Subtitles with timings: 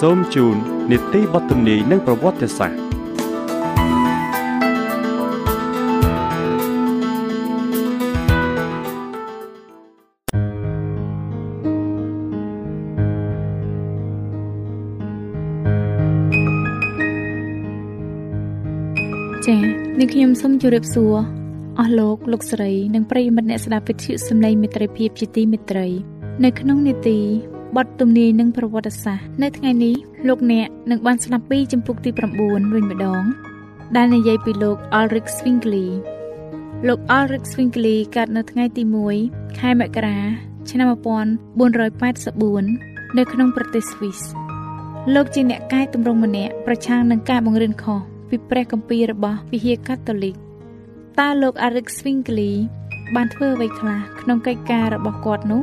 [0.00, 0.56] សូមជូន
[0.90, 2.78] នីតិបទទំនាយនិងប្រវត្តិសាស្ត្រ
[19.46, 19.60] ចា៎
[19.98, 21.14] នាងខ្ញុំសូមជម្រាបសួរ
[21.78, 25.86] អស់លោកលោកស្រី និងប្រិយមិត្តអ្នកស្ដាប់វិទ្យុសំឡេងមិត្តភាពជាទីមេត្រី
[26.44, 27.20] នៅក្នុងនីតិ
[27.76, 29.94] បទទំនាយនិងប្រវត្តិសាស្ត្រនៅថ្ងៃនេះ
[30.28, 32.20] លោកអ្នកនឹងបានស្ដាប់ពីចម្ពោះទី9
[32.74, 33.22] វិញម្ដង
[33.96, 35.86] ដែលនិយាយពីលោក Ulrich Zwingli
[36.86, 38.82] លោក Ulrich Zwingli កើតនៅថ្ងៃទី
[39.20, 40.18] 1ខែមករា
[40.70, 44.20] ឆ្នាំ1484នៅក្នុងប្រទេសស្វីស
[45.14, 50.34] លោកជាអ្នកកែតម្រង់ម្នាក់ប្រឆាំងនឹងការបង្រៀនខុសពីព្រះគម្ពីររបស់វិហារកាតូលិក
[51.18, 52.52] តើលោក Ulrich Zwingli
[53.14, 55.62] បានធ្វើអ្វីខ្លះក្នុងកិច្ចការរបស់គាត់នោះ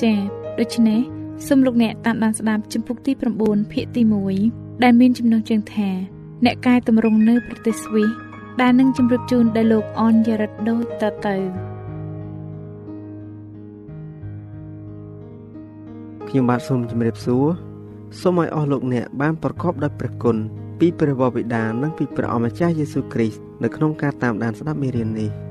[0.00, 0.18] ចា៎
[0.60, 1.00] ដូច្នេះ
[1.46, 3.12] សូមលោកអ្នកតាមដានស្ដាប់ជំពូកទី
[3.42, 4.02] 9ភាគទី
[4.42, 5.88] 1ដែលមានចំណងជើងថា
[6.44, 8.10] អ្នកកាយតម្រង់នៅប្រទេសស្វីស
[8.60, 11.36] ដែលនឹងជម្រាបជូនដល់លោកអនយរិតដូចតទៅ
[16.28, 17.46] ខ្ញុំបាទសូមជម្រាបសួរ
[18.20, 20.36] សូមឲ្យអស់លោកអ្នកបានប្រកបដោយព្រះគុណ
[20.78, 25.32] ពីព្រះវរបិតានិងពីព្រះអម្ចាស់យេស៊ូវគ្រីស្ទនៅក្នុងការតាមដានស្ដាប់មេរៀននេះ។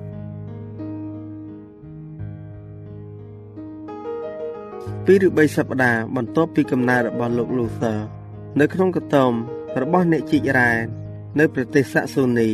[5.09, 8.00] 2ឬ3សប្តាហ៍បន្ទាប់ពីកំណើតរបស់លោក Luther
[8.59, 9.34] នៅក្នុងកតោម
[9.81, 10.72] របស់អ្នកជីករ៉ែ
[11.40, 12.51] នៅប្រទេសសាក់សូនី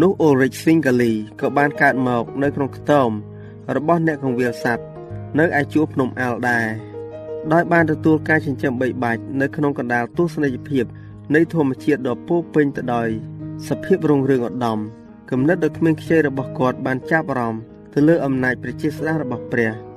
[0.00, 3.10] នោះ Ulrich Zwingli ក៏បានកើតមកនៅក្នុងខ្ទម
[3.76, 4.86] របស់អ្នកកងវាលសัตว์
[5.38, 6.66] នៅឯជួរភ្នំអាល់ដែរ
[7.52, 10.84] ដោយបានទទួលការចិញ្ចឹមបីបាច់នៅក្នុងកណ្ដាលទស្សនីយភាព
[11.34, 13.08] នៃធម្មជាតិដ៏ពោពេញទៅដោយ
[13.68, 14.78] សភាពរុងរឿងឧត្តម
[15.30, 17.62] គំនិតដ៏គ្មានខ្ចីរបស់គាត់បានចាប់អារម្មណ៍
[17.94, 19.72] ទៅលើអំណាចប្រជាស្ដាររបស់ព្រះ។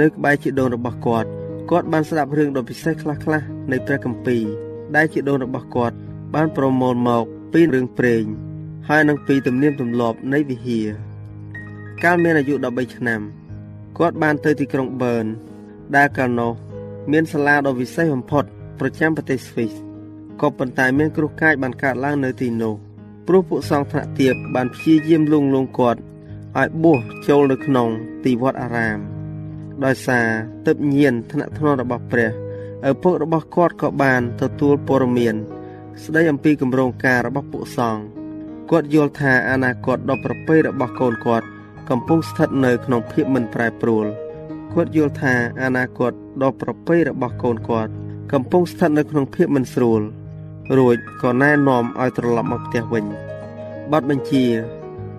[0.00, 1.28] នៅក្បែរជីដូនរបស់គាត់
[1.70, 4.44] គាត់បានស្ដាប់រឿងដ៏ពិសេសខ្លះៗនៃព្រះគម្ពីរ
[4.96, 5.96] ដែលជីដូនរបស់គាត់
[6.34, 8.24] បានប្រមូលមកពីរឿងព្រេង
[8.88, 10.88] ហើយនឹងពីទំនៀមទម្លាប់នៃវិហារ
[12.04, 13.20] កាលមានអាយុ13ឆ្នាំ
[13.98, 15.24] គាត់បានទៅទីក្រុងប៊ឺន
[15.96, 16.52] ដែលកាលនោះ
[17.12, 18.44] មានសាលាដ៏វិសេសបំផុត
[18.78, 19.72] ប្រចាំប្រទេសស្វីស
[20.40, 22.74] ក៏ប៉ុន្តែមានគ្រោះកាចបានកើតឡើងនៅទីនោះ
[23.26, 26.00] ព្រោះពួកសង្ឃថ្នាក់ទាបបានព្យាយាមលួងលោមគាត់
[26.58, 27.88] ឲ្យបួសចូលនៅក្នុង
[28.24, 29.17] ទីវត្តអារាម
[29.84, 30.26] ដោយសារ
[30.66, 32.28] ទឹកញៀនថ្នាក់ធ្នន់របស់ព្រះ
[32.88, 35.34] ឪពុករបស់គាត់ក៏បានទទួលព័ត៌មាន
[36.04, 38.02] ស្ដីអំពីគម្រោងការរបស់ពួកសង្ឃ
[38.70, 41.46] គាត់យល់ថាអនាគតដ៏ប្រពៃរបស់កូនគាត់
[41.90, 44.06] កំពុងស្ថិតនៅក្នុងភាពមិនប្រែប្រួល
[44.72, 46.12] គាត់យល់ថាអនាគត
[46.42, 47.92] ដ៏ប្រពៃរបស់កូនគាត់
[48.32, 50.02] កំពុងស្ថិតនៅក្នុងភាពមិនស្រួល
[50.78, 53.04] រួចក៏ណែនាំឲ្យត្រឡប់មកផ្ទះវិញ
[53.92, 54.44] បទបញ្ជា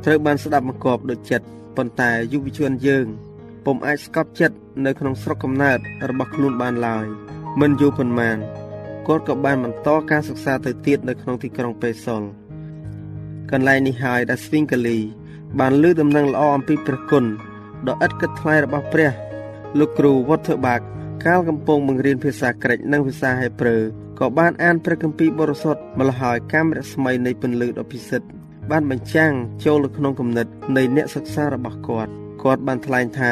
[0.06, 1.46] ត្រូវបានស្ដាប់បង្គាប់ដូចចិត្ត
[1.78, 3.08] ប៉ុន្តែយុវជនយើង
[3.66, 7.06] ពុំអាចស្កប់ចិត្តនៅក្នុងស្រុកកំណើតរបស់ខ្លួនបានឡើយ
[7.62, 8.38] មិនយូរប៉ុន្មាន
[9.08, 12.24] គាត់ក៏បានបន្តការសិក្សាទៅទៀតនៅក្នុងទីក្រុងពេសុល
[13.52, 15.00] កន្លែងនេះហើយដែលស្វីងកាលី
[15.60, 17.26] បានលើដំណឹងល្អអំពីព្រះគុណ
[17.88, 19.12] ដ៏ឥតគិតថ្លៃរបស់ព្រះ
[19.80, 20.86] លោកគ្រូវត្តបាក់
[21.26, 23.78] កាលកំពុងបង្រៀនភាសាក្រិចនិងភាសាហេប្រឺ
[24.20, 28.28] ក៏បានអានព្រះគម្ពីរបរិសុទ្ធម្ល៉េះហើយកាមរស្មីនៃពន្លឺដ៏ពិសិដ្ឋ
[28.72, 29.32] បានបញ្ចាំង
[29.66, 30.48] ចូលទៅក្នុងគំនិត
[30.78, 32.12] នៃអ្នកសិក្សារបស់គាត់
[32.44, 33.32] គាត់បានថ្លែងថា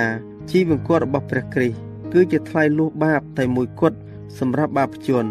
[0.51, 3.97] ជីវង្គតរបស់ព្រះគ្រីស្ទគឺជាថ្លៃលួសបាបតែមួយគត់
[4.39, 5.25] សម្រាប់បាបជន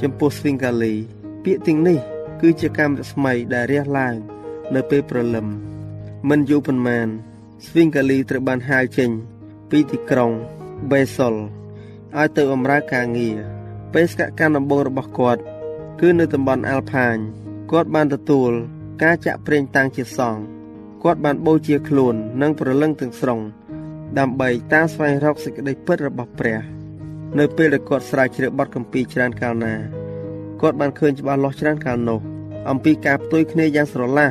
[0.00, 0.94] ចំពោះស្វីងកាលី
[1.44, 1.98] ពាក្យទាំងនេះ
[2.40, 4.14] គឺជាកម្មរស្មីដែលរះឡើង
[4.74, 5.46] នៅពេលព្រលឹម
[6.28, 7.08] មិនយូរប៉ុន្មាន
[7.66, 9.10] ស្វីងកាលីត្រូវបានហៅចេញ
[9.70, 10.30] ពីទីក្រុង
[10.90, 11.34] បេសុល
[12.16, 13.36] ឲ្យទៅបម្រើការងារ
[13.94, 15.42] បេសកកម្មដំបូងរបស់គាត់
[16.00, 17.16] គឺនៅតំបន់អាល់ផាញ
[17.70, 18.52] គាត់បានទទួល
[19.02, 20.57] ការចាក់ប្រេងតាំងជាសង្ឃ
[21.02, 23.40] គាត់បានបូជាខ្លួននិងប្រលឹងទាំងស្រុង
[24.18, 26.58] ដើម្បីតាមស្វែងរកសេចក្តីពិតរបស់ព្រះ
[27.38, 29.74] នៅពេលដែលគាត់ស្រាវជ្រាវបទកម្ពីច្រើនកាលណា
[30.60, 32.20] គាត់បានឃើញច្បាស់លាស់ច្រើនកាលនោះ
[32.70, 34.28] អំពីការផ្ទុយគ្នាយ៉ាងស្រឡះ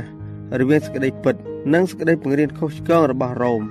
[0.60, 1.36] រវាងសេចក្តីពិត
[1.74, 3.62] និងសេចក្តីបង្រៀនខុសឆ្គងរបស់រ៉ូម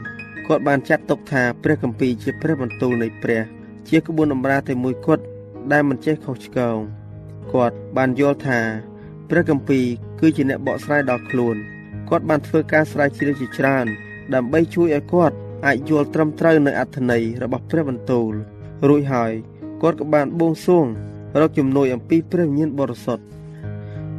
[0.46, 3.42] គាត់បានចាត់ទុកថាព្រះគម្ពីរជាព្រះបន្ទូលនៃព្រះ
[3.88, 5.24] ជាក្បួនតម្រាតែមួយគត់
[5.72, 6.76] ដែលមិនចេះខុសឆ្គង
[7.52, 8.60] គាត់បានយល់ថា
[9.30, 9.84] ព្រះគម្ពីរ
[10.20, 11.56] គឺជាអ្នកបកស្រាយដល់ខ្លួន
[12.08, 13.86] គាត់បានធ្វើការស្រាវជ្រាវជាច្រើន
[14.34, 15.36] ដើម្បីជួយឲ្យគាត់
[15.66, 18.32] អាចយល់ត្រឹមត្រូវនៅអត្ថន័យរបស់ព្រះបន្ទូល
[18.88, 19.32] រួចហើយ
[19.82, 20.86] គាត់ក៏បានបួងសួង
[21.40, 23.24] រកជំនួយអំពីព្រះវិញ្ញាណបរិសុទ្ធ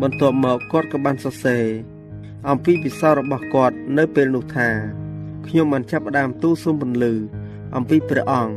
[0.01, 1.65] បន្ទាប់មកគាត់ក៏បានសរសេរ
[2.49, 4.69] អំពីពិសោធន៍របស់គាត់នៅពេលនោះថា
[5.47, 7.13] ខ្ញុំបានចាប់ផ្ដើមទូលសូមពន្លឺ
[7.75, 8.53] អំពីព្រះអង្គ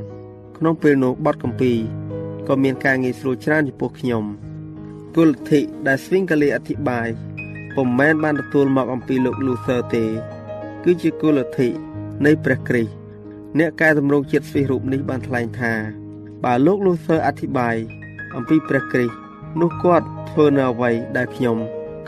[0.56, 1.73] ក្នុងពេលនោះបទកម្ពី
[2.49, 4.25] ក៏មានការងាយស្រួលច្រើនចំពោះខ្ញុំ
[5.17, 7.09] គុលធិដែលស្វីងកាលីអធិប្បាយ
[7.76, 10.05] ពុំមែនបានទទួលមកអំពីលោក Luther ទេ
[10.84, 11.69] គឺជាគុលធិ
[12.26, 12.93] នៃព្រះគ្រីស្ទ
[13.58, 15.72] អ្នកកែតម្រង់ជាតិស្វីសរូបនេះបានថ្លែងថា
[16.44, 17.76] បើលោក Luther អធិប្បាយ
[18.37, 19.17] អំពីព្រះគ្រីស្ទ
[19.61, 21.58] នោះគាត់ធ្វើនៅអ្វីដែលខ្ញុំ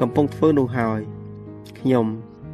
[0.00, 1.00] កំពុងធ្វើនោះហើយ
[1.78, 2.06] ខ្ញុំ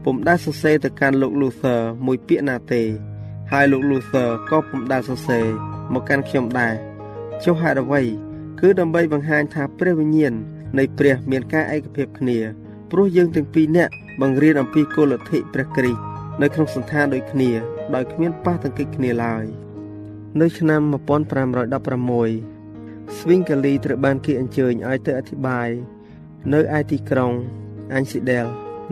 [0.05, 2.83] ពុំដែលសរសេរទៅកាន់លោក Luther មួយពាក្យណាទេ
[3.53, 5.47] ហើយលោក Luther ក៏ពុំដែលសរសេរ
[5.93, 6.75] មកកាន់ខ្ញុំដែរ
[7.45, 8.03] ចុះហេតុអ្វី
[8.61, 10.35] គឺដើម្បីបង្ហាញថាព្រះវិញ្ញាណ
[10.79, 12.39] នៃព្រះមានការឯកភាពគ្នា
[12.91, 16.01] ព្រោះយើងទាំងពីរនាក់បង្រៀនអំពីគោលលទ្ធិព្រះគ្រីស្ទ
[16.43, 17.51] នៅក្នុងសន្តានដូចគ្នា
[17.95, 19.45] ដោយគ្មានប៉ះទង្គិចគ្នាឡើយ
[20.41, 20.93] នៅឆ្នាំ1516
[23.19, 25.69] ស្វីងកាលីត្រូវបានគេអញ្ជើញឲ្យទៅអធិប្បាយ
[26.53, 27.33] នៅឯទីក្រុង
[27.95, 28.47] អាញ់ស៊ីដែល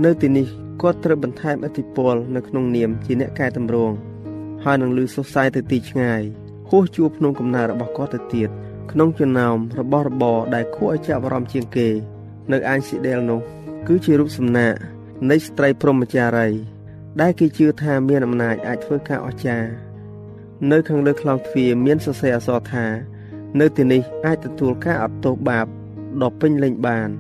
[0.05, 0.47] នៅទីនេះ
[0.83, 3.95] គាត់ត្រូវបន្ថែមអធិពលនៅក្នុងនាមជាអ្នកកែតម្រង់
[4.65, 6.23] ហើយនឹងលឺសុសសាយទៅទីឆ្ងាយ
[6.69, 8.49] ហួសជួរភ្នំកំណើតរបស់គាត់ទៅទៀត
[8.93, 11.89] ក្នុងចំណោមរបស់របរដែលគួរឲ្យចាប់អារម្មណ៍ជាងគេ
[12.53, 13.41] នៅអាញ់ស៊ីដែលនោះ
[13.91, 14.75] គឺជារូបសំណាក
[15.31, 16.49] នៃស្ត្រីព្រហ្មចារី
[17.21, 19.71] ដែលគេជឿថាមានអំណាចអាចធ្វើការអស្ចារ្យ
[20.71, 22.87] នៅខាងលើខ្លោងទ្វារមានសរសេរអក្សរថា
[23.61, 25.67] នៅទីនេះអាចទទួលការអត់ទោសបាប
[26.23, 27.11] ដ៏ពេញលេញបាន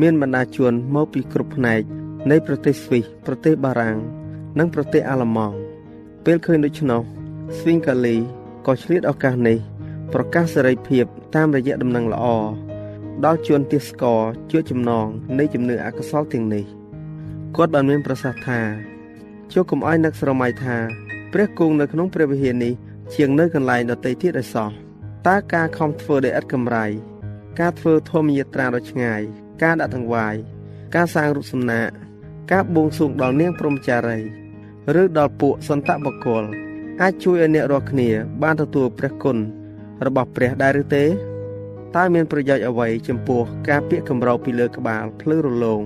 [0.00, 1.82] មានបណ្ដាជនមកពីគ្រប់ផ្នែក
[2.30, 3.96] នៃប្រទេសស្វីសប្រទេសបារាំង
[4.58, 5.56] និងប្រទេសអាល្លឺម៉ង់
[6.24, 7.02] ពេលឃើញដូច្នោះ
[7.58, 8.16] ស្វីងកាលី
[8.66, 9.58] ក៏ឆ្លៀតឱកាសនេះ
[10.12, 11.04] ប្រកាសសេរីភាព
[11.34, 12.26] តាមរយៈដំណឹងល្អ
[13.24, 14.22] ដល់ជនទាសកល
[14.52, 15.06] ជាចំណង
[15.38, 16.64] នៃជំនឿអកុសលទាំងនេះ
[17.56, 18.60] គាត់បានមានប្រសាសន៍ថា
[19.52, 20.76] ជោគកុំឲ្យនឹកស្រមៃថា
[21.32, 22.72] ព្រះគង់នៅក្នុងព្រះវិហារនេះ
[23.14, 24.70] ជាងនៅកន្លែងដទៃទៀតឲ្យសោះ
[25.26, 26.86] តើការខំធ្វើដោយឥតកម្រៃ
[27.60, 29.20] ការធ្វើធម្មយាត្រាដ៏ឆ្ងាយ
[29.62, 30.34] ការដាក់តង្វាយ
[30.94, 31.88] ការសាងរូបសំណាក
[32.52, 34.18] ការបួងសួងដល់នាងព្រហ្មចារី
[35.00, 36.44] ឬដល់ពួកសន្តបកុល
[37.02, 38.08] អាចជួយឲ្យអ្នករាល់គ្នា
[38.42, 39.36] បានទទួលព្រះគុណ
[40.06, 41.04] របស់ព្រះដែរឬទេ
[41.96, 45.80] តើមានប្រយោជន៍អ្វីចំពោះការពាក់កម្រោពីលើក្បាលភ្លឺរលោង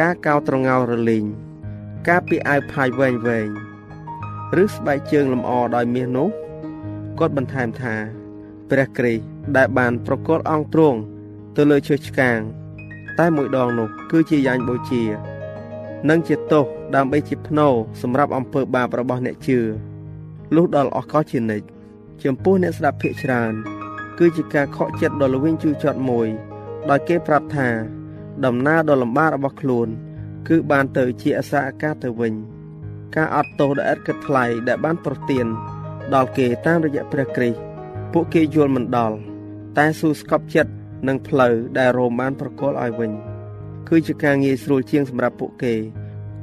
[0.00, 1.24] ការកោត្រងោរលីង
[2.08, 3.48] ការពាក់អាវផាយវែងវែង
[4.62, 6.28] ឬស្បែកជើងលម្អដោយមាសនោះ
[7.18, 7.94] គាត់បន្ថែមថា
[8.70, 9.22] ព្រះគ្រីស្ទ
[9.56, 10.98] ដែលបានប្រកល់អង្គទ្រង់
[11.56, 12.38] ទៅលើឈើឆ្កាង
[13.18, 15.02] តែមួយដងនោះគឺជាយ៉ាញ់បូជា
[16.08, 16.64] និងជាទោស
[16.94, 17.68] ដើម្បីជាភ្នោ
[18.02, 19.58] សម្រាប់អំពើបាបរបស់អ្នកជឿ
[20.54, 21.66] លុះដល់អស់កលជានិច្ច
[22.24, 23.73] ចំពោះអ្នកស្ដាប់ភាកច្រើន
[24.18, 26.28] គឺជាការខកចិត្តដ៏ល្វីងជូរចត់មួយ
[26.90, 27.68] ដោយគេប្រាប់ថា
[28.44, 29.88] ដំណើរដ៏លំបាករបស់ខ្លួន
[30.48, 32.34] គឺបានទៅជាអសាអាកាសទៅវិញ
[33.16, 35.46] ការអត់ទោសដ៏ឥតគិតថ្លៃដែលបានប្រទាន
[36.14, 37.58] ដល់គេតាមរយៈព្រះគ្រីស្ទ
[38.12, 39.16] ពួកគេយល់មិនដល់
[39.76, 40.72] តែស៊ូស្កប់ចិត្ត
[41.08, 43.12] នឹងផ្លូវដែលរ៉ូមបានប្រកល់ឲ្យវិញ
[43.88, 45.74] គឺជាការងាយស្រួលជាងសម្រាប់ពួកគេ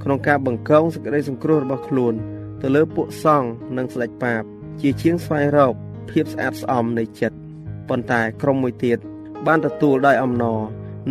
[0.03, 2.13] ក្នុងការបង្កងសេចក្តីសង្គ្រោះរបស់ខ្លួន
[2.61, 4.43] ទៅលើពួកសង្ឃនិងស្ដេចបាប
[4.81, 5.73] ជាជាងស្វែងរក
[6.09, 7.40] ភាពស្អាតស្អំនៃចិត្ត
[7.91, 8.99] ប៉ុន្តែក្រុមមួយទៀត
[9.47, 10.59] បានទទួលដោយអំណរ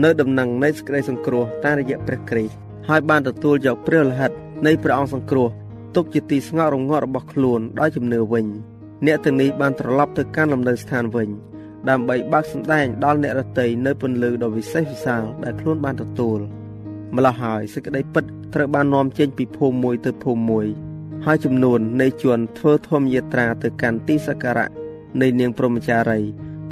[0.04, 2.54] នៅដំណឹងនៃសេចក្តីសង្គ្រោះតាមរយៈព្រះគ្រីស្ទ
[2.88, 4.30] ហើយបានទទួលយកព្រះលិហិត
[4.66, 5.48] នៃព្រះអង្គសង្គ្រោះ
[5.96, 8.46] ទុកជាទីស្ងប់រងាប់របស់ខ្លួនដោយជំនឿវិញ
[9.06, 11.28] អ្នកទាំងនេះបានត្រឡប់ទៅកាន់លំនៅស្ថានវិញ
[11.88, 16.38] ដើម្បីបើកសម្ដែងដល់អ្នករតីនៅពន្លឺដ៏វិសេសវិសាលដែលខ្លួនបានទទួល
[17.16, 20.66] ម្ល៉េះហើយសេចក្តីពិតត្រូវបាននាំចេញពីភូមិមួយទៅភូមិមួយ
[21.26, 24.68] ហើយចំនួននៃជនធ្វើធម្មយាត្រាទៅកាន់ទីសក្ការៈ
[25.20, 26.20] នៃនាងព្រហ្មចារី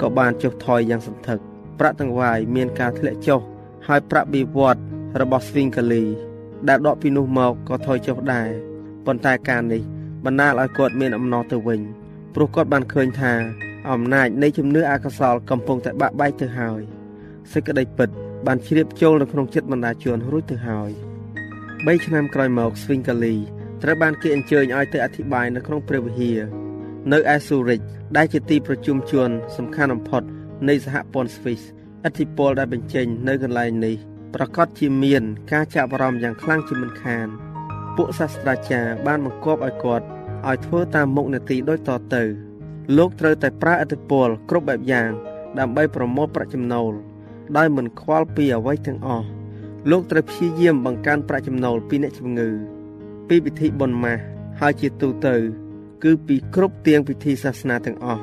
[0.01, 1.39] ក៏បានចុះថយយ៉ាងសន្ធឹក
[1.79, 3.41] ប្រាក់ទាំងវាយមានការធ្លាក់ចុះ
[3.89, 4.81] ហើយប្រាក់បៀវត្ស
[5.21, 6.05] របស់ស្វីងកាលី
[6.69, 8.49] ដែលដកពីនោះមកក៏ថយចុះដែរ
[9.07, 9.83] ប៉ុន្តែការនេះ
[10.25, 11.81] បណ្ដាលឲ្យគាត់មានអំណរទៅវិញ
[12.35, 13.33] ព្រោះគាត់បានឃើញថា
[13.91, 16.81] អំណាចនៃជំនឿអកុសលកំពុងតែបាក់បែកទៅហើយ
[17.53, 18.09] សេចក្តីពិត
[18.47, 20.91] បានជ្រាបចូលនៅក្នុងចិត្តបណ្ដាជនរួចទៅហើយ
[21.49, 23.35] 3ឆ្នាំក្រោយមកស្វីងកាលី
[23.83, 26.39] ត្រូវបានគេអញ្ជើញឲ្យទៅអធិប្បាយនៅក្នុងព្រះវិហារ
[27.13, 27.81] នៅឯស៊ូរិច
[28.17, 30.23] ដែលជាទីប្រជុំជន សំខាន់បំផុត
[30.69, 31.63] នៃសហព័ន្ធស្វីស
[32.07, 33.97] ឥទ្ធិពលដែលបញ្ចេញនៅកន្លែងនេះ
[34.35, 35.23] ប្រកាសជាមាន
[35.53, 37.27] ការចាប់អារម្មណ៍យ៉ាងខ្លាំងជាមិនខាន
[37.97, 40.05] ពួកសាស្ត្រាចារ្យបានបង្គាប់ឲ្យគាត់
[40.49, 42.23] ឲ្យធ្វើតាមមុខនីតិដូចតទៅ
[42.97, 45.11] លោកត្រូវតែប្រើឥទ្ធិពលគ្រប់បែបយ៉ាង
[45.59, 46.93] ដើម្បីប្រមូលប្រាក់ចំណូល
[47.57, 49.27] ដោយមិនខ្វល់ពីអ្វីទាំងអស់
[49.91, 52.49] លោកត្រូវព្យាយាមបង្កើនប្រាក់ចំណូលពីអ្នកជំងឺ
[53.29, 54.23] ពីពិធីបុណ្យម៉ាស់
[54.61, 55.37] ហើយជាទូទៅ
[56.05, 58.23] គឺពីគ្រប់ទៀងពិធីសាសនាទាំងអស់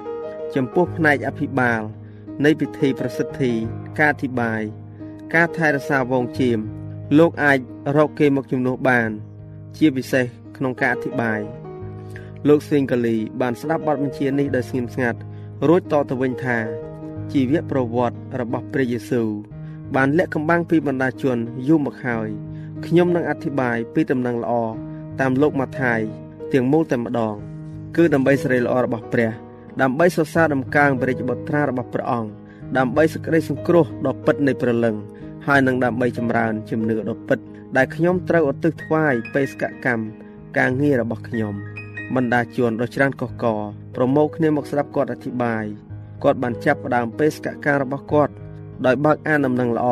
[0.56, 1.82] ចំពោះផ្នែកអភិបាល
[2.46, 3.52] នៃពិធីប្រសិទ្ធិ
[4.00, 4.62] ការអធិប្បាយ
[5.34, 6.60] ការថែរក្សាវងជៀម
[7.20, 7.60] លោកអាច
[7.98, 9.10] រកគេមកជំនួសបាន
[9.78, 10.26] ជាពិសេស
[10.58, 11.42] ក្នុងការអធិប្បាយ
[12.48, 15.20] លោកស្វេងកាលីបានស្ដាប់បទបញ្ជានេះដោយស្ងៀមស្ងាត់
[15.68, 16.58] រួចតទៅវិញថា
[17.34, 19.30] ជីវប្រវត្តិរបស់ព្រះយេស៊ូវ
[19.96, 22.30] បានលាក់កំបាំងពីបណ្ដាជនយូរមកហើយ
[22.86, 24.54] ខ្ញុំនឹងអធិប្បាយពីដំណឹងល្អ
[25.20, 26.00] តាមលោកម៉ាថាយ
[26.54, 27.36] ទាំងមូលតែម្ដង
[27.96, 29.32] គឺដើម្បីសេរីល្អរបស់ព្រះ
[29.82, 32.30] ដើម្បីសរសើរដំកើងព្រះរាជបុត្រារបស់ព្រះអង្គ
[32.78, 34.96] ដើម្បីសេចក្តីសង្គ្រោះដ៏ពិតនៃព្រលឹង
[35.48, 37.40] ហើយនឹងដើម្បីចម្រើនជំនឿដ៏ពិត
[37.78, 40.04] ដែលខ្ញុំត្រូវឧទ្ទិសថ្វាយបេសកកម្ម
[40.58, 41.54] ការងាររបស់ខ្ញុំ
[42.16, 43.46] បណ្ដាជួនដ៏ច្រើនកុះក
[43.96, 45.66] ប្រមូលគ្នាមកស្ដាប់គាត់អធិប្បាយ
[46.24, 48.34] គាត់បានចាប់ផ្ដើមបេសកកម្មរបស់គាត់
[48.86, 49.88] ដោយបើកអានដំណឹងល្អ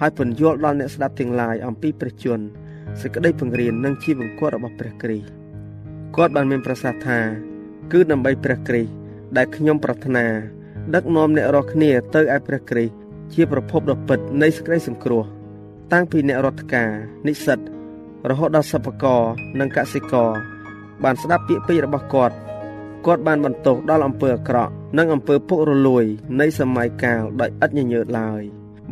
[0.00, 2.44] ហើយពន្យល់ដល់អ្នកស្ដាប់ទាំងឡាយអំពីព្រះជន្ម
[3.00, 5.39] សេចក្តីពង្រៀននិងជីវង្គតរបស់ព្រះគ្រីស្ទ
[6.16, 7.18] គាត់បានមានប្រសាសន៍ថា
[7.92, 8.90] គឺដើម្បីព្រះគ្រីស្ទ
[9.36, 10.26] ដែលខ្ញុំប្រាថ្នា
[10.94, 12.94] ដឹកនាំអ្នករាល់គ្នាទៅឯព្រះគ្រីស្ទ
[13.34, 15.24] ជាប្រភពដ៏ពិតនៃសេចក្តីសង្គ្រោះ
[15.92, 16.90] តាំងពីអ្នករដ្ឋការ
[17.26, 17.58] និស្សិត
[18.30, 19.22] រហូតដល់សិប្បករ
[19.60, 20.30] និងកសិករ
[21.04, 22.34] បានស្ដាប់ពាក្យពេចន៍របស់គាត់
[23.06, 26.04] គាត់បានបន្ទោសដល់អំពើអាក្រក់និងអំពើពុករលួយ
[26.40, 28.42] នៃសម័យកាលដោយឥតញញើតឡើយ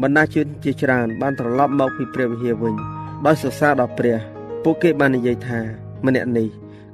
[0.03, 2.75] បណ្ដាជនជាច្រើនបានត្រឡប់មកពីព្រះវិហារវិញ
[3.27, 4.19] ដោយសរសើរដល់ព្រះ
[4.65, 5.61] ពួកគេបាននិយាយថា
[6.07, 6.49] ម្នាក់នេះ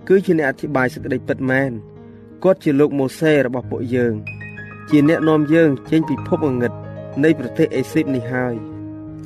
[0.08, 1.72] គឺជាអ្នកអធិប្បាយសេចក្តីពិតមែន
[2.44, 4.14] គាត់ជាលោកម៉ូសេរបស់ពួកយើង
[4.90, 6.72] ជាអ្នកនាំយើងចេញពីភពងងឹត
[7.24, 8.54] នៃប្រទេសអេស៊ីបនេះហើយ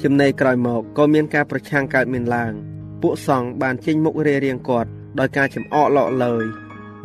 [0.02, 2.52] ចំណែកក្រោយមកក៏មានការប្រឆាំងកើតមានឡើង
[3.02, 6.44] ពួកសង្ឃបានចេញមុខរារាងគាត់ដោយការចំអកលក់លើយ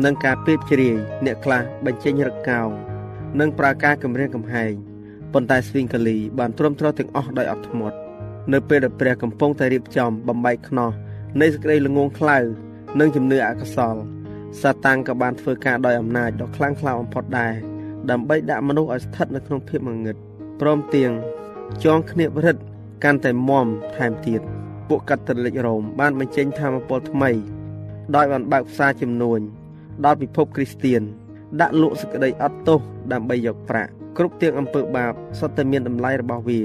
[0.04, 2.70] និងការពេបជ្រាយអ្នកខ្លះបញ្ចេញរឹកកោង
[3.40, 4.74] និងប្រើការគម្រាមកំហែង
[5.34, 7.98] ប៉ុន្តែស្វីងកាលីបានទ្រាំទ្រទាំងអស់ដោយអត់ធ្មត់
[8.54, 10.92] នៅពេលដែលព្រះកំពុងតែរៀបចំបំបែកខ្នោះ
[11.42, 12.40] នៃសេចក្តីល្ងងខ្លៅ
[13.00, 13.96] និងជំនឿអកុសល
[14.62, 17.54] សាតាំងក៏បានធ្វើការដោយអំណាចដ៏ខ្លាំងក្លាបំផុតដែរ
[18.10, 20.18] ដើម្បីដាក់មនុស្សឲ្យស្ថិតនៅក្នុងភាពងងឹត
[20.62, 21.12] ព្រមទាំង
[21.84, 22.62] ចងគ្នាបរិទ្ធ
[23.04, 24.42] កាន់តែមមថែមទៀត
[24.88, 27.32] ពួកកាតូលិករ៉ូមបានបញ្ចេញធម៌ពលថ្មី
[28.16, 29.40] ដោយបានបើកផ្សារចំនួន
[30.06, 31.02] ដល់ពិភពគ្រីស្ទៀន
[31.62, 32.80] ដាក់លក់សេចក្តីអត់ទោស
[33.12, 36.62] ដើម្បីយកប្រាក់គ្រប់ទាំងអំពើបាបសុទ្ធតែមានតម្លៃរបស់វា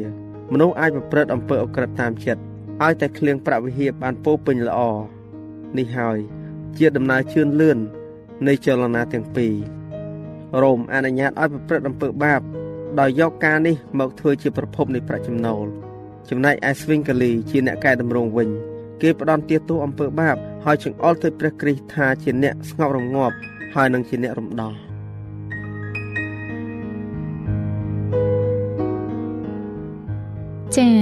[0.52, 2.42] មនុស្សអាចប្រព្រឹត្តអំពើអក្រិតតាមចិត្ត
[2.82, 4.80] ឲ្យតែឃ្លៀងប្រាក់វិហាបបានពោពេញល្អ
[5.76, 6.18] នេះហើយ
[6.76, 7.78] ជាដំណើរជឿនលឿន
[8.46, 9.54] នៃចលនាទាំងពីរ
[10.62, 12.40] រ៉ូមអនុញ្ញាតឲ្យប្រព្រឹត្តអំពើបាប
[13.00, 15.66] ដោយយកការនេះមកធ្វើជាប្រភពនៃប្រាក់ចំណូល
[16.30, 18.48] ចំណែកឯស្វីងកាលីជាអ្នកកែតម្រង់វិញ
[19.02, 23.36] គេផ្ដន់ទាទោសអំពើបាបហើយចង្អុលទៅព្រះគ្រីស្ទថាជាអ្នកស្ងប់រងាប់
[23.74, 24.72] ហើយនឹងជាអ្នករំដោះ
[30.76, 30.98] ចា៎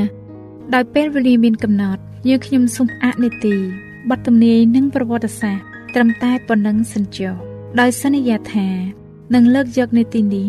[0.75, 7.35] ដោយពេលវេលាមានកំណត់យើងខ្ញុំសូមអនុទី បទទំនាយនិងប្រវត្តិសាស្ត្រត្រឹមតែប៉ុណ្ណឹងសិនចុះ
[7.81, 8.69] ដោយសន្យាថា
[9.35, 10.49] នឹងលើកយកនីតិនេះ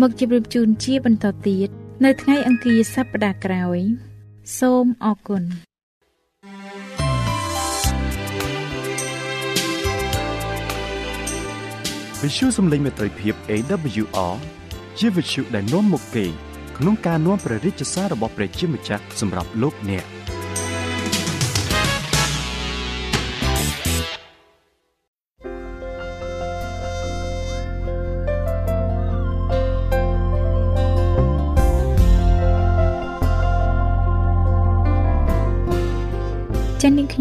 [0.00, 1.68] មកជម្រាបជូនជាបន្តទៀត
[2.04, 3.78] នៅថ្ងៃអង្គារសប្តាហ៍ក្រោយ
[4.58, 5.42] សូមអរគុណ
[12.22, 14.34] វិទ្យុសំឡេងមេត្រីភាព AWR
[14.98, 16.26] ជាវិទ្យុដែលនាំមុខគេ
[16.78, 20.04] ក្នុងការនាំព្រះរាជសាររបស់ព្រះជាម្ចាស់សម្រាប់លោកអ្នក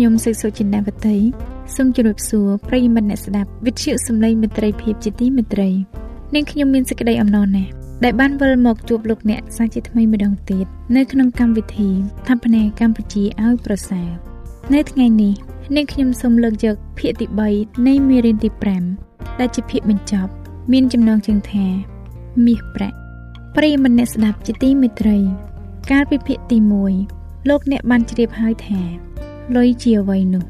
[0.03, 1.17] ខ្ញុំសេកសុចិន្តាវតី
[1.75, 5.69] សូមជម្រាបសួរប្រិយមិត្តអ្នកស្ដាប់វិទ្យុសំឡេងមិត្តភាពជាទីមេត្រី
[6.35, 7.71] នាងខ្ញុំមានសេចក្តីអំណរណាស់
[8.03, 11.89] ដែលបានវិលមកជួបលោកអ្នកសាជាថ្មីម្ដងទៀតនៅក្នុងកម្មវិធី
[12.27, 14.09] ថັບផ្នែកកម្ពុជាឲ្យប្រសើរ
[14.73, 15.33] នៅថ្ងៃនេះ
[15.75, 17.25] នាងខ្ញុំសូមលើកយកភាគទី
[17.57, 18.49] 3នៃមេរៀនទី
[18.95, 20.31] 5ដែលជាភាគបញ្ចប់
[20.71, 21.65] មានចំណងជើងថា
[22.45, 22.97] មាសប្រាក់
[23.55, 25.17] ប្រិយមិត្តអ្នកស្ដាប់ជាទីមេត្រី
[25.91, 26.57] កាលពីភាគទី
[27.03, 28.81] 1លោកអ្នកបានជ្រាបហើយថា
[29.55, 30.43] លុយជាអ្វីនោះ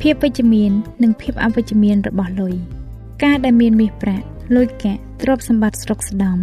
[0.00, 2.54] ភាពវិជ្ជមាន និងភាពអវិជ្ជមានរបស់លុយ
[3.24, 4.26] ការដែលមានមាសប្រាក់
[4.56, 6.38] លុយកាក់ទ្រព្យសម្បត្តិស្រុកស្ដំ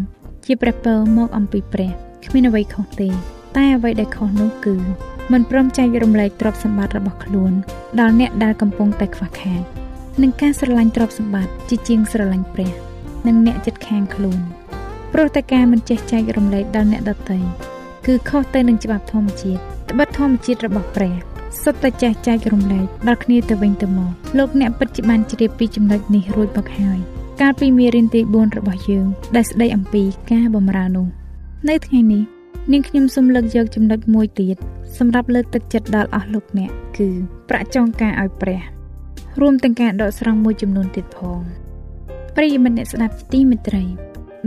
[0.45, 1.91] ជាព្រះពរមកអំពីព្រះ
[2.25, 3.09] គ្មានអ្វីខុសទេ
[3.57, 4.75] តែអ្វីដែលខុសនោះគឺ
[5.31, 7.53] មិនព្រមចែករំលែកទ្រព្យសម្បត្តិរបស់ខ្លួន
[8.00, 9.62] ដល់អ្នកដែលកំពុងតែខ្វះខាត
[10.21, 12.71] នឹងការស្រឡាញ់ទ្រព្យសម្បត្តិជាជាងស្រឡាញ់ព្រះ
[13.27, 14.39] និងអ្នកចិត្តខាងខ្លួន
[15.13, 17.39] ព្រោះតែការមិនចេះចែករំលែកដល់អ្នកដទៃ
[18.05, 21.28] គឺខុសទៅនឹងច្បាប់ធម្មជាតិត្បិតធម្មជាតិរបស់ព្រះ
[21.63, 27.00] សុទ្ធតែចេះចែករំលែកដល់គ្នាទៅវិញទៅមកលោកអ្នកពិតជាបានជ្រាបពីចំណុចនេះរួចមកហើយ
[27.41, 31.08] កាលពីមេរៀនទី4របស់យើងដែលស្ដីអំពីការបម្រើនោះ
[31.70, 32.24] នៅថ្ងៃនេះ
[32.72, 34.58] នាងខ្ញុំសូមលើកយកចំណុចមួយទៀត
[34.98, 37.10] សម្រាប់លើកទឹកចិត្តដល់អស់លោកអ្នកគឺ
[37.50, 38.62] ប្រាក់ចងការឲ្យព្រះ
[39.41, 41.41] រួមទាំងការដកស្រង់មួយចំនួនទៀតផង
[42.36, 43.84] ប្រិយមិត្តអ្នកស្ដាប់ទីមេត្រី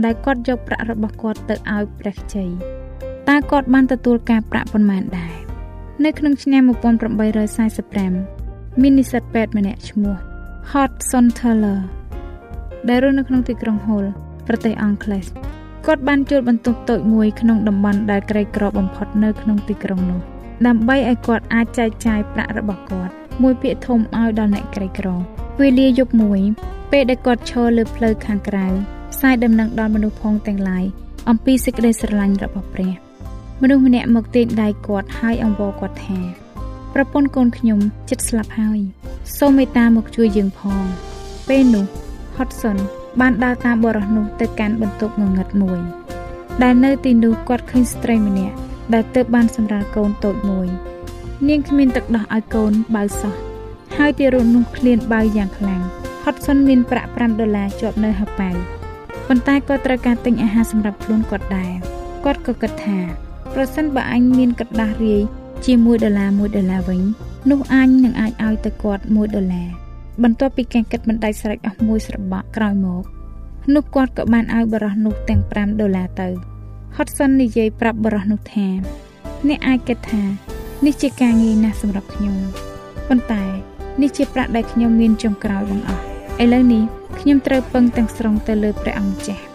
[0.03, 2.45] ដែលគាត់យកប្រាក់របស់គាត់ទៅឲ្យព្រះខ្ចី
[3.29, 5.33] តើគាត់បានទទួលការប្រាក់ប៉ុន្មានដែរ
[6.01, 10.15] នៅក្នុងឆ្នាំ1845មាននិស្សិតពេទ្យម្នាក់ឈ្មោះ
[10.71, 11.79] Hodgson Taylor
[12.89, 14.05] ដែលរស់នៅក្នុងទីក្រុង Hull
[14.47, 15.25] ប្រទេសអង់គ្លេស
[15.85, 20.19] គាត់បានជួលបន្ទប់តូចមួយក្នុងតំបន់ដែលក្រីក្របំផុតនៅក្នុងទីក្រុងនោះ
[20.67, 25.07] ដើម្បីឲ្យគាត់អាចចែកចាយប្រាក់របស់គាត់មួយពាក្យធំឲ្យដល់អ្នកក្រីក្រ
[25.61, 26.39] វេលាយប់មួយ
[26.91, 28.67] ពេលដែលគាត់ឈរលើផ្លូវខាងក្រៅ
[29.13, 30.85] ផ្សាយដំណឹងដល់មនុស្សផងទាំងឡាយ
[31.29, 32.93] អំពីសេចក្តីស្រឡាញ់របស់ព្រះ
[33.65, 36.19] មនុស្សម្នាក់មកទាញដៃគាត់ហើយអង្វរគាត់ថា
[36.93, 37.79] ប្រពន្ធកូនខ្ញុំ
[38.09, 38.79] ចិត្តស្លាប់ហើយ
[39.37, 40.83] សូមមេត្តាមកជួយយើងផង
[41.49, 41.85] ពេលនោះ
[42.37, 42.77] Hudson
[43.21, 45.79] បានដើរតាមបរិសនោះទៅកាន់បន្ទប់ងងឹតមួយ
[46.63, 48.55] ដែលនៅទីនោះគាត់ឃើញស្ត្រីម្នាក់
[48.93, 50.67] ដែលទើបបានសម្រាលកូនតូចមួយ
[51.49, 53.33] នាងគ្មានទឹកដោះឲ្យកូនបើសោះ
[53.97, 55.81] ហើយទីរូបនោះឃ្លានបើយ៉ាងខ្លាំង
[56.23, 58.49] Hudson មានប្រាក់5ដុល្លារជាប់នៅហៅប៉ៅ
[59.27, 61.71] ប៉ុន្តែក៏ត្រូវការទិញអាហារសម្រាប់ខ្លួនគាត់ដែរ
[62.25, 62.99] គាត់ក៏គិតថា
[63.53, 65.21] ប្រសិនបើអញមានកដាស់រាយ
[65.65, 67.01] ជាមួយដុល្លារ1ដុល្លារវិញ
[67.49, 69.67] នោះអញនឹងអាចឲ្យទៅគាត់1ដុល្លារ
[70.23, 73.03] បន្ទាប់ពីការគិតមិនដាច់ស្រេចអស់មួយស្របក់ក្រោយមក
[73.75, 76.27] នោះគាត់ក៏បានឲ្យបរោះនោះទាំង5ដុល្លារទៅ
[76.95, 78.67] Hudson និយាយប្រាប់បរោះនោះថា
[79.47, 80.23] អ្នកអាចគិតថា
[80.85, 82.35] នេះជាការងាយណាស់សម្រាប់ខ្ញុំ
[83.07, 83.43] ប៉ុន្តែ
[84.01, 86.03] នេះជាប្រាក់ដែលខ្ញុំមានចុងក្រោយបងអស់
[86.43, 86.83] ឥឡូវនេះ
[87.19, 89.52] ខ្ញុំត្រូវពឹងទាំងស្រុងទៅលើព្រះអង្គម្ចាស់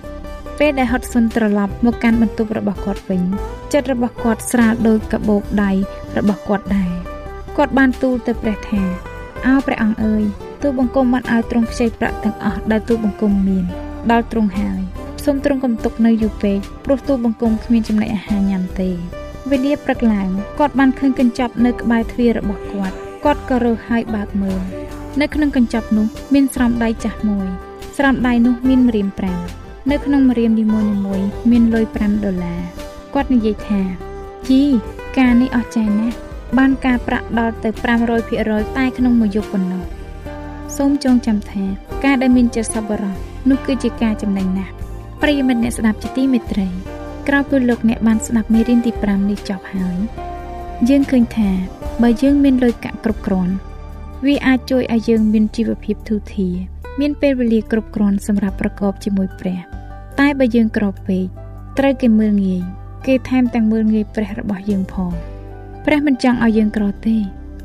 [0.59, 3.23] ពេលដែល Hudson ត្រឡប់មកកាន់បន្ទប់របស់គាត់វិញ
[3.73, 5.73] ចិត្តរបស់គាត់ស្រាលដូចកាបូបដៃ
[6.19, 6.91] របស់គាត់ដែរ
[7.57, 8.83] គាត់បានទូលទៅព្រះថា
[9.47, 10.25] អោព្រះអង្គអើយ
[10.63, 13.65] ទូបង្គំបានឲ្យទ្រង់ខ្ចីប្រាក់ទាំងអស់ដែលទូបង្គំមាន
[14.11, 14.81] ដល់ទ្រង់ហើយ
[15.25, 18.91] សូមទ្រង់កំទុកនៅយូរពេកព្រោះទូបង្គំគ្មានចំណីអាហារញ៉ាំទេ
[19.51, 24.61] វេលាព្រឹកឡើងគាត់បានឃើញកញ្ចប់នៅក្បែរទ្វាររបស់គាត់គាត់ក៏រើសហើយបើកមើល
[25.21, 27.49] នៅក្នុងកញ្ចប់នោះមានស្រោមដៃចាស់មួយ
[27.97, 30.81] ស្រោមដៃនោះមានម្រាម5 នៅក្នុងម្រាមនីមួ
[31.19, 32.61] យៗមានលុយ5ដុល្លារ
[33.15, 33.81] គាត់និយាយថា
[34.49, 34.63] ជី
[35.19, 36.17] ការនេះអស្ចារ្យណាស់
[36.59, 37.71] បានការប្រាក់ដល់ទៅ
[38.25, 39.83] 500%តែក្នុងមួយយប់ប៉ុណ្ណោះ
[40.77, 41.65] សូមចងចាំថា
[42.05, 43.15] ការដែលមានចិត្តសប្បុរស
[43.51, 44.73] នោះគឺជាការចំណេញណាស់
[45.23, 46.67] ប្រិយមិត្តអ្នកស្ដាប់ជាទីមេត្រី
[47.29, 49.97] ក្រោយពីលោកអ្នកបានស្ដាប់មេរៀនទី5នេះចប់ហើយ
[50.89, 51.51] យើងឃើញថា
[52.03, 53.55] បើយើងមានលុយកាក់គ្រប់គ្រាន់
[54.27, 59.59] វាអាចជួយឲ្យយើងមានជីវភាពធូរធារ មានពេលវេលាគ្រប់គ្រាន់សម្រាប់ប្រកបជាមួយព្រះ
[60.21, 61.25] តែបើយើងក្រពេក
[61.79, 62.63] ត្រូវគេមើលងាយ
[63.07, 65.13] គេថែមទាំងមើលងាយព្រះរបស់យើងផង
[65.87, 67.17] ព្រះមិនចង់ឲ្យយើងក្រទេ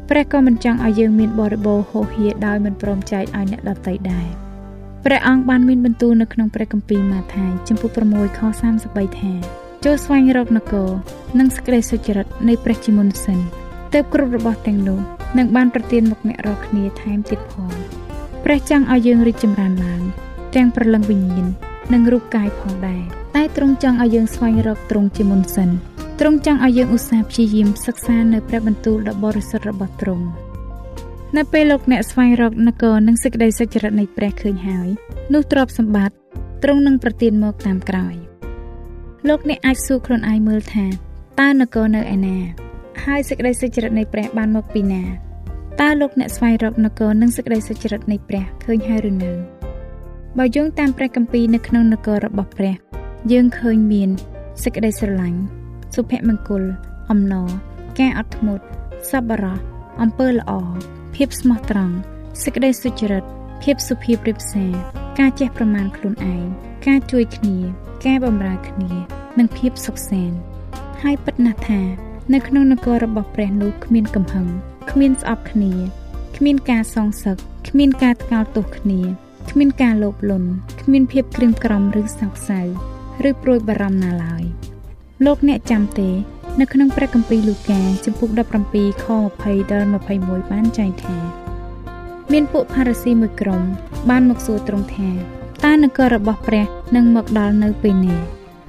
[0.09, 4.27] ព្រះក៏មិនចង់ឲ្យយើងមានបរិបូរហោហៀដោយមិនព្រមចែកឲ្យអ្នកដទៃដែរ
[5.05, 8.41] ព្រះអង្គបានមានបន្ទូលនៅក្នុងព្រះគម្ពីរម៉ាថាយចំពុក6ខ
[8.79, 9.33] 33ថា
[9.83, 10.89] ចូលស្វែងរកនគរ
[11.39, 13.39] និងសេចក្តីសុចរិតនៃព្រះជាមុនសិន
[13.93, 14.99] ទើបគ្រប់របស់ទាំងនោះ
[15.37, 17.71] នឹងបានប្រទានមកអ្នករាល់គ្នាថែមទៀតផង
[18.45, 20.03] ព្រះចង់ឲ្យយើងរីកចម្រើនឡើង
[20.55, 21.45] ទាំងព្រលឹងវិញ្ញាណ
[21.93, 23.03] និងរូបកាយផងដែរ
[23.35, 25.69] តែទ្រង់ចង់ឲ្យយើងស្វែងរកទ្រង់ជាមុនសិន
[26.19, 30.25] ទ្រង់ចង់ឲ្យយើងឧស្សាហ៍ព្យាយាមសិក្សានៅព្រះបន្ទូលដ៏បរិសុទ្ធរបស់ទ្រង់
[31.37, 34.87] នៅពេលលោកអ្នកស្វែងរកនគរនិងសេចក្តីសុចរិតនៃព្រះឃើញហើយ
[35.33, 36.15] នោះទ្រព្យសម្បត្តិ
[36.63, 38.15] ទ្រង់នឹងប្រទានមកតាមក្រោយ
[39.27, 40.85] លោកអ្នកអាចសួរខ្លួនឯងមើលថា
[41.39, 42.37] តើនគរនៅឯណា
[43.03, 45.03] ហើយសេចក្តីសុចរិតនៃព្រះបានមកពីណា
[45.81, 49.31] តើលោកអ្នកស្វែងរកនគរនិងសេចក្តីសុចរិតនៃព្រះឃើញហើយឬនៅ
[50.37, 52.75] បើយោងតាមព្រះគម្ពីរនៅក្នុងនគររបស់ព្រះ
[53.31, 54.09] យើងឃើញមាន
[54.63, 55.39] សេចក្តីស្រឡាញ់
[55.95, 56.63] សុភមង្គល
[57.11, 57.49] អំណរ
[57.99, 58.65] ការអត់ធ្មត់
[59.09, 59.59] សប្បុរស
[60.01, 60.51] អំពើល្អ
[61.15, 61.95] ភាពស្មោះត្រង់
[62.43, 63.23] សេចក្តីសុចរិត
[63.63, 64.71] ភាពសុភាពរៀបសារ
[65.19, 66.45] ការចេះប្រមាណខ្លួនឯង
[66.87, 67.57] ការជួយគ្នា
[68.05, 68.91] ការបម្រើគ្នា
[69.39, 70.37] និងភាពសុខសាន្ត
[71.01, 71.81] ហើយពិតណាស់ថា
[72.33, 74.47] នៅក្នុងនគររបស់ព្រះនោះគ្មានកំហឹង
[74.91, 75.71] គ្មានស្អប់គ្នា
[76.37, 77.37] គ្មានការសងសឹក
[77.69, 79.01] គ្មានការថ្កោលទោសគ្នា
[79.51, 80.49] គ្មានការលោភលន់
[80.81, 82.61] គ្មានភាពក្រៀមក្រំឬសោកសៅ
[83.29, 84.43] ឬព្រួយបារម្ភណាឡើយ។
[85.25, 86.09] លោកអ្នកចាំទេ
[86.59, 88.29] នៅក្នុងព្រះគម្ពីរលូកាចំពុក
[88.67, 89.07] 17ខ
[89.39, 89.87] 20ដល់
[90.19, 91.17] 21បានចែងថា
[92.31, 93.61] មានពួកផារ៉ាស៊ីមួយក្រុម
[94.09, 95.09] បានមកសួរទ្រង់ថា
[95.65, 96.65] តើនគររបស់ព្រះ
[96.95, 98.17] នឹងមកដល់នៅពេលណា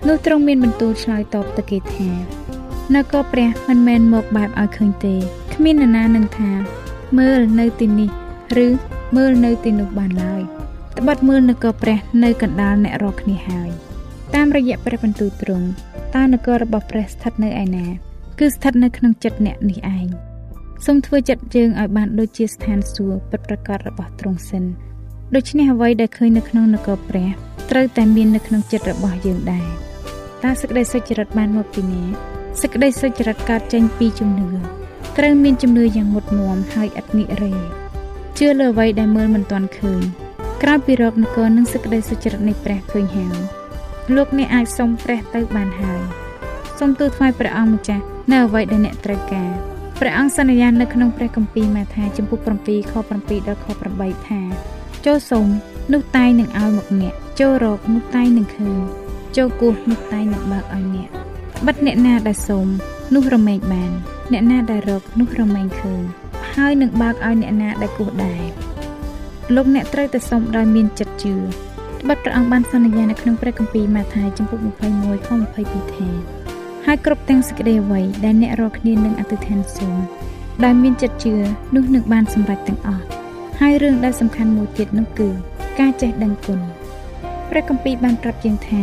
[0.09, 2.09] នោះទ្រង់មានបន្ទូលឆ្លើយតបទៅគេថា
[2.95, 5.17] នគរព្រះមិនមែនមកបែបឲ្យឃើញទេ
[5.55, 6.51] គ្មាននរណានឹងថា
[7.19, 8.11] មើលនៅទីនេះ
[8.65, 8.69] ឬ
[9.17, 10.43] មើលនៅទីនោះបានឡើយ
[10.99, 13.71] ត្បិតមើលនគរព្រះនៅកណ្ដាលអ្នករាល់គ្នាហើយ
[14.35, 15.67] តាមរយៈព្រះបន្ទូលទ្រង់
[16.15, 17.87] តើនគររបស់ព្រះស្ថិតនៅឯណា
[18.39, 20.07] គឺស្ថិតនៅក្នុងចិត្តអ្នកនេះឯង
[20.87, 24.65] សូមធ្វើចិត្តយើងឲ្យបានដូចជាស្ថានសួគ៌ពិតប្រាកដរបស់ទ្រង់សិន
[25.35, 27.29] ដូច្នេះអ្វីដែលឃើញនៅក្នុងនគរព្រះ
[27.71, 29.69] ត្រូវតែមាននៅក្នុងចិត្តរបស់យើងដែរ
[30.45, 32.03] តើសេចក្តីសុចរិតបានមកពីណា
[32.61, 34.49] សេចក្តីសុចរិតកើតចេញពីជំនឿ
[35.19, 37.53] ត្រូវមានជំនឿយ៉ាងមុតមមហើយឥតងាករេ
[38.39, 40.03] ជឿលើអ្វីដែលមើលមិនទាន់ឃើញ
[40.63, 43.37] ក្រោយពីរកនគរនិងសេចក្តីសុចរិតនៃព្រះឃើញហើយ
[44.17, 46.01] លោកអ្នកអាចសុំព្រះទៅបានហើយ
[46.79, 49.51] សូមទូលថ្វាយព្រះអង្គម្ចាស់នៅអ្វីដែលអ្នកត្រូវការ
[50.01, 54.41] ព្រះអង្គសន្យានៅក្នុងព្រះគម្ពីរម៉ាថាចំពុក7ខ7ដល់ខ8ថា
[55.07, 55.47] ចូលសូម
[55.93, 58.79] នោះតែងនឹងឲ្យមកអ្នកចូលរកនោះតែងនឹងឃើញ
[59.37, 61.09] ចូលគោះនោះតែងនឹងបើកឲ្យអ្នក
[61.67, 62.67] បិទអ្នកណាដែលសូម
[63.15, 63.93] នោះរមែងបាន
[64.33, 66.03] អ្នកណាដែលរកនោះរមែងឃើញ
[66.55, 68.43] ហើយនឹងបើកឲ្យអ្នកណាដែលគោះដែរ
[69.55, 71.35] លោកអ្នកត្រូវតែសូមដោយមានចិត្តជឿ
[72.03, 75.29] ត្បិតព្រះអង្គបានសន្យានៅក្នុងព្រះគម្ពីរម៉ាថាយចំពុក21ខ
[75.61, 76.09] 22ថា
[76.87, 79.97] ហើយគ្រប់ទាំងសេចក្តីអ្វីដែលអ្នករាល់គ្នានឹងអធិដ្ឋានសូម
[80.65, 81.35] ដែលមានចិត្តជឿ
[81.75, 83.05] នោះនឹងបានសម្រេចទាំងអស់
[83.61, 85.29] ហើយរឿងដែលសំខាន់មួយទៀតនោះគឺ
[85.81, 86.61] ការចេះដឹងគុណ
[87.51, 88.83] ព្រះគម្ពីរបានប្រាប់យើងថា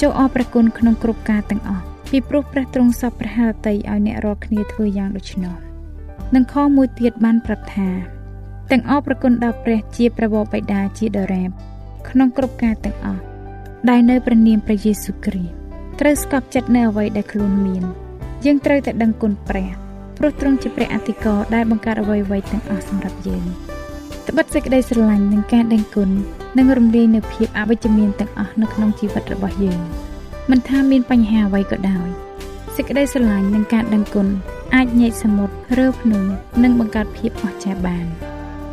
[0.00, 5.54] ចូលអរព្រះគុណក្នុងគ្រប់ការទាំងអស់ ពីព្រោះព្រះទ្រង់សពព្រះハរតីឲ្យអ្នករាល់គ្នាធ្វើយ៉ាងដូច្នោះ
[6.34, 7.88] និងខមួយទៀតបានប្រាប់ថា
[8.70, 11.50] ទាំងអរព្រះគុណដល់ព្រះជាព្រះបបិតាជាដរាប
[12.08, 13.22] ក្នុងគ្រប់ការទាំងអស់
[13.90, 15.54] ដែលនៅព្រះនាមព្រះយេស៊ូវគ្រីស្ទ
[16.00, 17.84] ត្រូវស្កប់ចិត្តនៅអ្វីដែលខ្លួនមាន
[18.44, 19.70] យើងត្រូវតែដឹងគុណព្រះ
[20.18, 23.44] ព្រោះទ្រង់ជាព្រះអធិការដែលបង្កើតអ្វីៗទាំងអស់សម្រាប់យើង
[24.28, 26.10] ត្បិតសេចក្តីស្រឡាញ់និងការដឹងគុណ
[26.58, 29.80] នឹងរំលាយនៅភាពអវិជ្ជមានទាំងអស់នៅក្នុងជីវិតរបស់យើង
[30.50, 32.08] មិនថាមានបញ្ហាអ្វីក៏ដោយ
[32.76, 34.26] សេចក្តីស្រឡាញ់និងការដឹងគុណ
[34.74, 36.22] អាចញែកសមុទ្ររើភ្នំ
[36.62, 38.06] និងបង្កើតភាពអស្ចារ្យបាន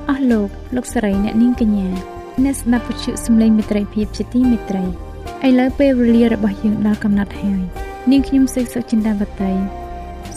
[0.10, 1.90] អស់លោកលោកស្រីអ្នកនាងកញ្ញា
[2.44, 4.86] អ្នកស្ដាប់វិទ្យុសំឡេងមិត្តភាពជាទីមេត្រី
[5.48, 7.62] ឥឡូវពេលវេលារបស់យើងដល់កំណត់ហើយ
[8.12, 9.54] នាងខ្ញុំសេកសុចិន្តាវតី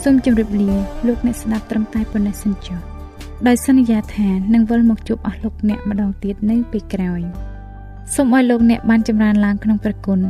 [0.03, 0.71] សូមជម្រាបលា
[1.07, 2.79] លោកអ្នកស្ដាប់ត្រឹមតែប៉ុណ្ណេះសិនចុះ
[3.47, 7.21] ដោយសន្យាថានឹងវិលមកជួបអស់លោកអ្នកម្ដងទៀតនៅពេលក្រោយ
[8.15, 10.21] សូមឲ្យលោកអ្នកបានចម្រើនឡើងក្នុងព្រះគុណ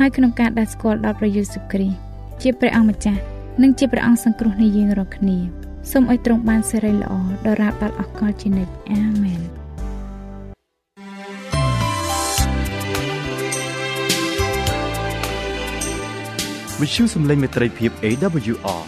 [0.00, 1.98] ហើយក្នុងការដាស់ស្គាល់ដល់ព្រះយេស៊ូវគ្រីស្ទ
[2.42, 3.20] ជាព្រះអង្គម្ចាស់
[3.62, 5.38] និងជាព្រះអង្គសង្គ្រោះនៃយើងរាល់គ្នា
[5.90, 7.12] សូមឲ្យទ្រង់បានសេរីល្អ
[7.46, 9.40] ដរាបដល់អកលជានិច្ចអាមែន
[16.80, 18.82] វិទ្យុសំឡេងមេត្រីភាព AWR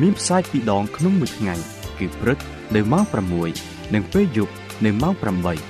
[0.00, 1.54] មានផ្សាយពីរដងក្នុងមួយថ្ងៃ
[1.98, 2.38] គឺព្រឹក
[2.74, 3.04] នៅម៉ោង
[3.50, 4.52] 6និងពេលយប់
[4.84, 5.69] នៅម៉ោង8